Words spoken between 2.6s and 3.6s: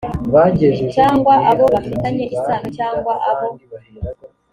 cyangwa abo